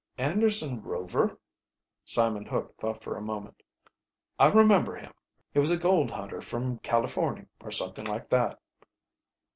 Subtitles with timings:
[0.17, 1.37] "Anderson Rover?"
[2.05, 3.61] Simon Hook thought for a moment.
[4.39, 5.13] "I remember him.
[5.53, 8.59] He was a gold hunter from Californy, or somethin' like that."